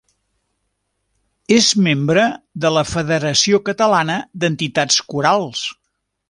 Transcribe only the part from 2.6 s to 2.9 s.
de la